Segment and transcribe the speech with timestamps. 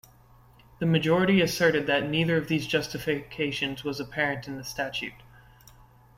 [0.79, 5.21] The majority asserted that neither of these justifications was apparent in the statute.